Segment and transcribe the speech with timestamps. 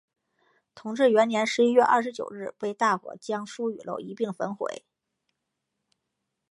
[0.73, 4.83] 同治元年十一月二十九日被大火将书与楼一并焚毁。